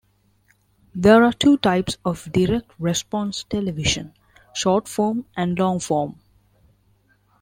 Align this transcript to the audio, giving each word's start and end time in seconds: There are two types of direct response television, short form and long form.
There 0.95 1.23
are 1.23 1.31
two 1.31 1.57
types 1.59 1.99
of 2.03 2.25
direct 2.31 2.71
response 2.79 3.43
television, 3.43 4.15
short 4.51 4.87
form 4.87 5.25
and 5.37 5.59
long 5.59 5.79
form. 5.79 6.15